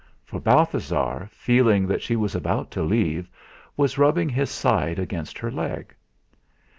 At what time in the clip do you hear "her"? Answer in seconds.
5.37-5.51